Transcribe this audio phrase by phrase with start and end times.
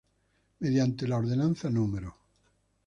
[0.61, 1.85] Mediante la Ordenanza No.